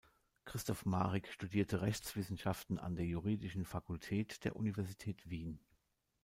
Christoph 0.45 0.83
Marik 0.83 1.27
studierte 1.31 1.81
Rechtswissenschaften 1.83 2.79
an 2.79 2.95
der 2.95 3.05
Juridischen 3.05 3.65
Fakultät 3.65 4.43
der 4.45 4.55
Universität 4.55 5.29
Wien. 5.29 5.59